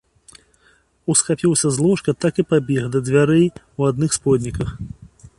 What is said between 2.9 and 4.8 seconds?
да дзвярэй у адных сподніках.